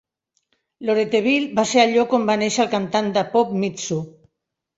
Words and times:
Loretteville 0.89 1.49
va 1.59 1.65
ser 1.73 1.81
el 1.83 1.93
lloc 1.97 2.15
on 2.19 2.25
va 2.31 2.39
néixer 2.45 2.65
la 2.67 2.73
cantant 2.73 3.13
de 3.19 3.25
pop 3.37 3.53
Mitsou. 3.61 4.03